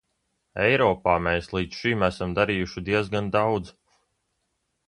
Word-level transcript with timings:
Eiropā 0.67 1.13
mēs 1.27 1.51
līdz 1.57 1.83
šim 1.83 2.05
esam 2.09 2.33
darījuši 2.39 2.85
diezgan 2.89 3.31
daudz. 3.37 3.73